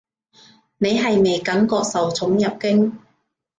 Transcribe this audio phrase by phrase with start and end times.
[0.79, 2.91] 你係咪感覺受寵若驚？